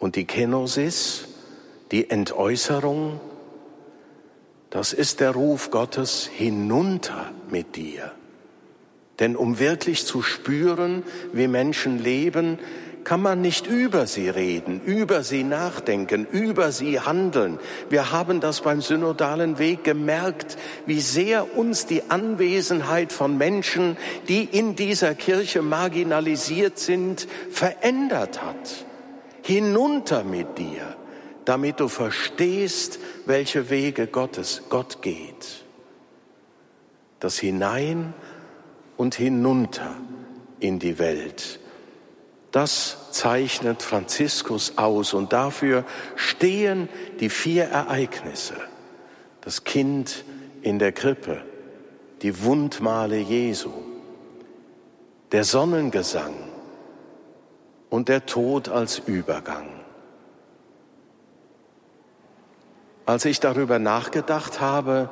Und 0.00 0.16
die 0.16 0.24
Kenosis, 0.24 1.28
die 1.92 2.10
Entäußerung, 2.10 3.20
das 4.70 4.92
ist 4.92 5.20
der 5.20 5.32
Ruf 5.32 5.70
Gottes 5.70 6.30
hinunter 6.32 7.32
mit 7.50 7.76
dir. 7.76 8.12
Denn 9.18 9.36
um 9.36 9.58
wirklich 9.58 10.06
zu 10.06 10.22
spüren, 10.22 11.02
wie 11.32 11.48
Menschen 11.48 11.98
leben, 11.98 12.58
kann 13.04 13.22
man 13.22 13.40
nicht 13.40 13.66
über 13.66 14.06
sie 14.06 14.28
reden, 14.28 14.80
über 14.84 15.22
sie 15.22 15.42
nachdenken, 15.42 16.26
über 16.30 16.70
sie 16.70 17.00
handeln. 17.00 17.58
Wir 17.88 18.12
haben 18.12 18.40
das 18.40 18.60
beim 18.60 18.80
synodalen 18.80 19.58
Weg 19.58 19.84
gemerkt, 19.84 20.56
wie 20.86 21.00
sehr 21.00 21.56
uns 21.56 21.86
die 21.86 22.10
Anwesenheit 22.10 23.12
von 23.12 23.36
Menschen, 23.36 23.96
die 24.28 24.44
in 24.44 24.76
dieser 24.76 25.14
Kirche 25.14 25.62
marginalisiert 25.62 26.78
sind, 26.78 27.26
verändert 27.50 28.42
hat. 28.42 28.84
Hinunter 29.42 30.22
mit 30.22 30.58
dir 30.58 30.96
damit 31.50 31.80
du 31.80 31.88
verstehst, 31.88 33.00
welche 33.26 33.70
Wege 33.70 34.06
Gottes 34.06 34.62
Gott 34.68 35.02
geht. 35.02 35.64
Das 37.18 37.40
hinein 37.40 38.14
und 38.96 39.16
hinunter 39.16 39.96
in 40.60 40.78
die 40.78 41.00
Welt. 41.00 41.58
Das 42.52 43.10
zeichnet 43.10 43.82
Franziskus 43.82 44.78
aus 44.78 45.12
und 45.12 45.32
dafür 45.32 45.84
stehen 46.14 46.88
die 47.18 47.30
vier 47.30 47.64
Ereignisse. 47.64 48.54
Das 49.40 49.64
Kind 49.64 50.24
in 50.62 50.78
der 50.78 50.92
Krippe, 50.92 51.42
die 52.22 52.44
Wundmale 52.44 53.18
Jesu, 53.18 53.72
der 55.32 55.42
Sonnengesang 55.42 56.34
und 57.88 58.08
der 58.08 58.24
Tod 58.24 58.68
als 58.68 59.00
Übergang. 59.00 59.79
Als 63.10 63.24
ich 63.24 63.40
darüber 63.40 63.80
nachgedacht 63.80 64.60
habe, 64.60 65.08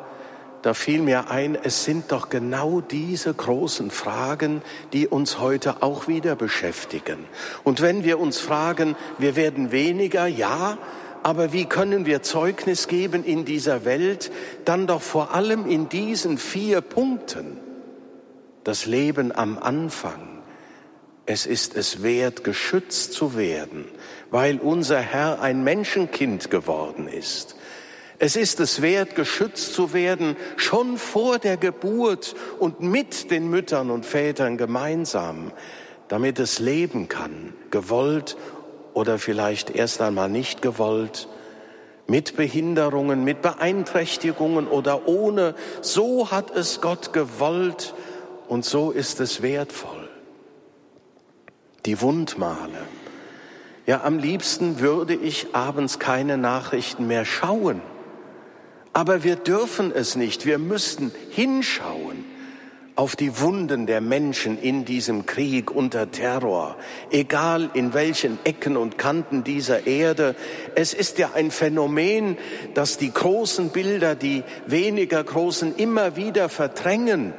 da 0.62 0.72
fiel 0.72 1.02
mir 1.02 1.32
ein, 1.32 1.58
es 1.60 1.82
sind 1.82 2.12
doch 2.12 2.28
genau 2.28 2.80
diese 2.80 3.34
großen 3.34 3.90
Fragen, 3.90 4.62
die 4.92 5.08
uns 5.08 5.40
heute 5.40 5.82
auch 5.82 6.06
wieder 6.06 6.36
beschäftigen. 6.36 7.18
Und 7.64 7.80
wenn 7.80 8.04
wir 8.04 8.20
uns 8.20 8.38
fragen, 8.38 8.94
wir 9.18 9.34
werden 9.34 9.72
weniger, 9.72 10.28
ja, 10.28 10.78
aber 11.24 11.52
wie 11.52 11.64
können 11.64 12.06
wir 12.06 12.22
Zeugnis 12.22 12.86
geben 12.86 13.24
in 13.24 13.44
dieser 13.44 13.84
Welt, 13.84 14.30
dann 14.64 14.86
doch 14.86 15.02
vor 15.02 15.34
allem 15.34 15.68
in 15.68 15.88
diesen 15.88 16.38
vier 16.38 16.82
Punkten. 16.82 17.58
Das 18.62 18.86
Leben 18.86 19.34
am 19.34 19.58
Anfang. 19.58 20.40
Es 21.26 21.46
ist 21.46 21.74
es 21.74 22.04
wert, 22.04 22.44
geschützt 22.44 23.12
zu 23.12 23.36
werden, 23.36 23.86
weil 24.30 24.58
unser 24.60 25.00
Herr 25.00 25.42
ein 25.42 25.64
Menschenkind 25.64 26.48
geworden 26.48 27.08
ist 27.08 27.56
es 28.18 28.34
ist 28.34 28.58
es 28.58 28.82
wert, 28.82 29.14
geschützt 29.14 29.74
zu 29.74 29.92
werden, 29.92 30.36
schon 30.56 30.98
vor 30.98 31.38
der 31.38 31.56
Geburt 31.56 32.34
und 32.58 32.80
mit 32.80 33.30
den 33.30 33.48
Müttern 33.48 33.90
und 33.90 34.04
Vätern 34.04 34.56
gemeinsam, 34.58 35.52
damit 36.08 36.40
es 36.40 36.58
leben 36.58 37.08
kann, 37.08 37.52
gewollt 37.70 38.36
oder 38.92 39.18
vielleicht 39.18 39.70
erst 39.70 40.00
einmal 40.00 40.28
nicht 40.28 40.62
gewollt, 40.62 41.28
mit 42.08 42.36
Behinderungen, 42.36 43.22
mit 43.22 43.42
Beeinträchtigungen 43.42 44.66
oder 44.66 45.06
ohne. 45.06 45.54
So 45.80 46.30
hat 46.30 46.50
es 46.50 46.80
Gott 46.80 47.12
gewollt 47.12 47.94
und 48.48 48.64
so 48.64 48.90
ist 48.90 49.20
es 49.20 49.42
wertvoll. 49.42 50.08
Die 51.86 52.00
Wundmale. 52.00 52.80
Ja, 53.86 54.02
am 54.02 54.18
liebsten 54.18 54.80
würde 54.80 55.14
ich 55.14 55.54
abends 55.54 55.98
keine 55.98 56.36
Nachrichten 56.36 57.06
mehr 57.06 57.24
schauen 57.24 57.80
aber 58.92 59.24
wir 59.24 59.36
dürfen 59.36 59.92
es 59.94 60.16
nicht. 60.16 60.46
Wir 60.46 60.58
müssen 60.58 61.12
hinschauen 61.30 62.24
auf 62.98 63.14
die 63.14 63.38
Wunden 63.38 63.86
der 63.86 64.00
Menschen 64.00 64.60
in 64.60 64.84
diesem 64.84 65.24
Krieg 65.24 65.70
unter 65.70 66.10
Terror, 66.10 66.76
egal 67.12 67.70
in 67.74 67.94
welchen 67.94 68.40
Ecken 68.42 68.76
und 68.76 68.98
Kanten 68.98 69.44
dieser 69.44 69.86
Erde. 69.86 70.34
Es 70.74 70.94
ist 70.94 71.16
ja 71.18 71.30
ein 71.32 71.52
Phänomen, 71.52 72.36
dass 72.74 72.98
die 72.98 73.12
großen 73.12 73.68
Bilder 73.68 74.16
die 74.16 74.42
weniger 74.66 75.22
großen 75.22 75.76
immer 75.76 76.16
wieder 76.16 76.48
verdrängen. 76.48 77.34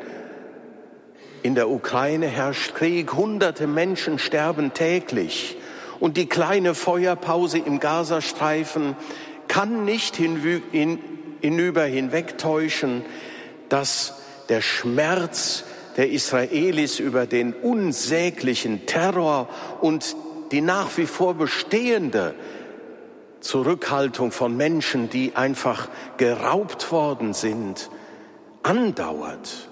In 1.43 1.55
der 1.55 1.69
Ukraine 1.69 2.27
herrscht 2.27 2.75
Krieg, 2.75 3.11
hunderte 3.11 3.67
Menschen 3.67 4.17
sterben 4.17 4.73
täglich. 4.73 5.57
Und 5.99 6.15
die 6.15 6.27
kleine 6.27 6.73
Feuerpause 6.73 7.57
im 7.57 7.81
Gazastreifen 7.81 8.95
kann 9.49 9.83
nicht 9.83 10.15
hin, 10.15 10.41
hinüber 11.41 11.83
hinwegtäuschen, 11.83 13.03
dass 13.69 14.15
der 14.49 14.61
Schmerz 14.61 15.63
der 15.97 16.09
Israelis 16.09 16.99
über 16.99 17.25
den 17.25 17.53
unsäglichen 17.53 18.85
Terror 18.85 19.47
und 19.81 20.15
die 20.51 20.61
nach 20.61 20.97
wie 20.97 21.05
vor 21.05 21.35
bestehende 21.35 22.33
Zurückhaltung 23.41 24.31
von 24.31 24.57
Menschen, 24.57 25.09
die 25.09 25.35
einfach 25.35 25.87
geraubt 26.17 26.91
worden 26.91 27.33
sind, 27.33 27.89
andauert. 28.63 29.69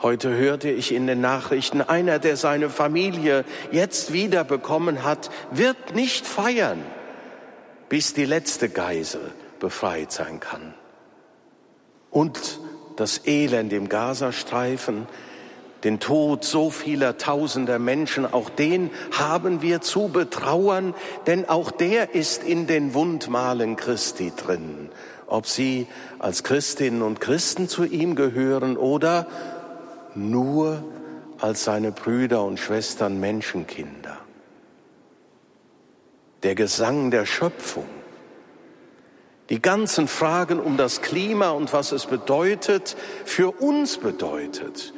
Heute 0.00 0.34
hörte 0.34 0.70
ich 0.70 0.94
in 0.94 1.06
den 1.06 1.20
Nachrichten, 1.20 1.82
einer, 1.82 2.18
der 2.18 2.36
seine 2.36 2.70
Familie 2.70 3.44
jetzt 3.70 4.12
wieder 4.12 4.44
bekommen 4.44 5.04
hat, 5.04 5.30
wird 5.50 5.94
nicht 5.94 6.26
feiern, 6.26 6.82
bis 7.90 8.14
die 8.14 8.24
letzte 8.24 8.70
Geisel 8.70 9.32
befreit 9.58 10.12
sein 10.12 10.40
kann 10.40 10.74
und 12.10 12.60
das 12.96 13.26
Elend 13.26 13.72
im 13.72 13.88
Gazastreifen, 13.88 15.06
den 15.84 16.00
Tod 16.00 16.44
so 16.44 16.70
vieler 16.70 17.16
tausender 17.16 17.78
Menschen, 17.78 18.30
auch 18.30 18.50
den 18.50 18.90
haben 19.12 19.62
wir 19.62 19.80
zu 19.80 20.08
betrauern, 20.08 20.94
denn 21.26 21.48
auch 21.48 21.70
der 21.70 22.14
ist 22.14 22.44
in 22.44 22.66
den 22.66 22.92
Wundmalen 22.92 23.76
Christi 23.76 24.32
drin. 24.36 24.90
Ob 25.26 25.46
sie 25.46 25.86
als 26.18 26.42
Christinnen 26.42 27.02
und 27.02 27.20
Christen 27.20 27.68
zu 27.68 27.84
ihm 27.84 28.16
gehören 28.16 28.76
oder 28.76 29.26
nur 30.14 30.84
als 31.38 31.64
seine 31.64 31.92
Brüder 31.92 32.44
und 32.44 32.58
Schwestern 32.58 33.18
Menschenkinder. 33.20 34.18
Der 36.42 36.54
Gesang 36.54 37.10
der 37.10 37.26
Schöpfung, 37.26 37.86
die 39.50 39.60
ganzen 39.60 40.06
Fragen 40.06 40.60
um 40.60 40.76
das 40.76 41.02
Klima 41.02 41.50
und 41.50 41.72
was 41.72 41.92
es 41.92 42.06
bedeutet, 42.06 42.96
für 43.24 43.50
uns 43.50 43.98
bedeutet, 43.98 44.94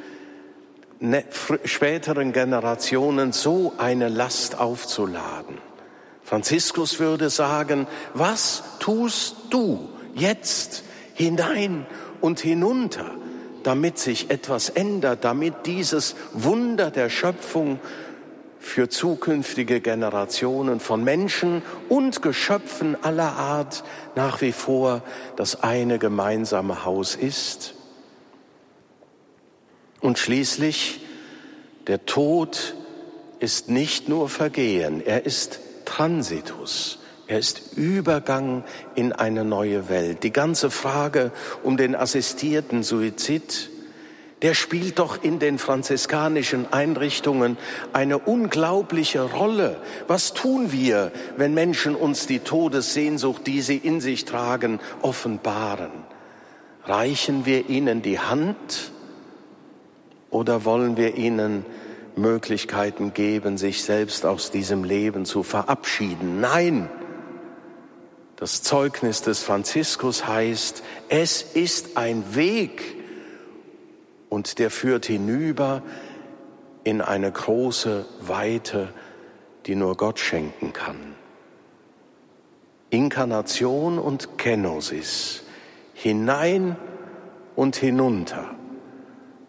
ne, 0.99 1.25
späteren 1.65 2.31
Generationen 2.31 3.33
so 3.33 3.73
eine 3.77 4.09
Last 4.09 4.59
aufzuladen. 4.59 5.57
Franziskus 6.23 6.99
würde 6.99 7.29
sagen, 7.29 7.87
was 8.13 8.63
tust 8.79 9.35
du 9.49 9.89
jetzt 10.15 10.83
hinein 11.15 11.85
und 12.21 12.39
hinunter, 12.39 13.11
damit 13.63 13.97
sich 13.97 14.29
etwas 14.29 14.69
ändert, 14.69 15.23
damit 15.23 15.65
dieses 15.65 16.15
Wunder 16.31 16.91
der 16.91 17.09
Schöpfung 17.09 17.79
für 18.63 18.87
zukünftige 18.87 19.81
Generationen 19.81 20.79
von 20.79 21.03
Menschen 21.03 21.61
und 21.89 22.21
Geschöpfen 22.21 22.97
aller 23.03 23.33
Art 23.33 23.83
nach 24.15 24.39
wie 24.41 24.53
vor 24.53 25.03
das 25.35 25.61
eine 25.61 25.99
gemeinsame 25.99 26.85
Haus 26.85 27.15
ist. 27.15 27.75
Und 29.99 30.17
schließlich, 30.17 31.01
der 31.87 32.05
Tod 32.05 32.75
ist 33.39 33.69
nicht 33.69 34.07
nur 34.07 34.29
Vergehen, 34.29 35.05
er 35.05 35.25
ist 35.25 35.59
Transitus. 35.83 36.99
Er 37.27 37.39
ist 37.39 37.73
Übergang 37.75 38.63
in 38.95 39.11
eine 39.11 39.43
neue 39.43 39.89
Welt. 39.89 40.23
Die 40.23 40.33
ganze 40.33 40.69
Frage 40.69 41.31
um 41.63 41.77
den 41.77 41.95
assistierten 41.95 42.83
Suizid, 42.83 43.69
der 44.43 44.53
spielt 44.53 44.99
doch 44.99 45.23
in 45.23 45.39
den 45.39 45.57
franziskanischen 45.57 46.71
Einrichtungen 46.73 47.57
eine 47.93 48.19
unglaubliche 48.19 49.21
Rolle. 49.21 49.77
Was 50.07 50.33
tun 50.33 50.73
wir, 50.73 51.13
wenn 51.37 51.53
Menschen 51.53 51.95
uns 51.95 52.27
die 52.27 52.39
Todessehnsucht, 52.39 53.47
die 53.47 53.61
sie 53.61 53.77
in 53.77 54.01
sich 54.01 54.25
tragen, 54.25 54.81
offenbaren? 55.01 55.91
Reichen 56.83 57.45
wir 57.45 57.69
ihnen 57.69 58.01
die 58.01 58.19
Hand 58.19 58.91
oder 60.29 60.65
wollen 60.65 60.97
wir 60.97 61.15
ihnen 61.15 61.65
Möglichkeiten 62.17 63.13
geben, 63.13 63.57
sich 63.57 63.81
selbst 63.83 64.25
aus 64.25 64.51
diesem 64.51 64.83
Leben 64.83 65.23
zu 65.23 65.43
verabschieden? 65.43 66.41
Nein, 66.41 66.89
das 68.35 68.61
Zeugnis 68.61 69.21
des 69.21 69.41
Franziskus 69.41 70.27
heißt, 70.27 70.83
es 71.07 71.43
ist 71.43 71.95
ein 71.95 72.35
Weg 72.35 73.02
und 74.33 74.57
der 74.57 74.71
führt 74.71 75.05
hinüber 75.05 75.83
in 76.83 77.01
eine 77.01 77.31
große 77.31 78.07
Weite, 78.19 78.91
die 79.67 79.75
nur 79.75 79.95
Gott 79.95 80.17
schenken 80.17 80.73
kann. 80.73 80.97
Inkarnation 82.89 83.99
und 83.99 84.39
Kenosis, 84.39 85.43
hinein 85.93 86.75
und 87.55 87.75
hinunter. 87.75 88.55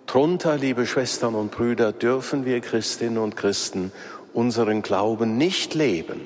Drunter, 0.05 0.59
liebe 0.59 0.87
Schwestern 0.87 1.35
und 1.35 1.51
Brüder, 1.51 1.93
dürfen 1.93 2.45
wir 2.45 2.61
Christinnen 2.61 3.17
und 3.17 3.37
Christen 3.37 3.91
unseren 4.35 4.83
Glauben 4.83 5.39
nicht 5.39 5.73
leben. 5.73 6.21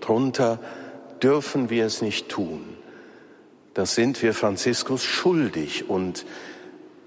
Drunter 0.00 0.60
dürfen 1.20 1.68
wir 1.68 1.84
es 1.84 2.00
nicht 2.00 2.28
tun. 2.28 2.76
Das 3.74 3.96
sind 3.96 4.22
wir 4.22 4.34
Franziskus 4.34 5.02
schuldig 5.02 5.90
und 5.90 6.24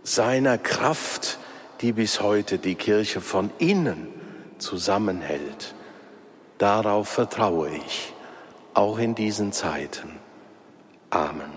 seiner 0.07 0.57
Kraft, 0.57 1.37
die 1.81 1.91
bis 1.91 2.21
heute 2.21 2.59
die 2.59 2.75
Kirche 2.75 3.19
von 3.19 3.51
innen 3.59 4.07
zusammenhält. 4.57 5.75
Darauf 6.57 7.09
vertraue 7.09 7.69
ich, 7.85 8.13
auch 8.73 8.99
in 8.99 9.15
diesen 9.15 9.51
Zeiten. 9.51 10.17
Amen. 11.09 11.56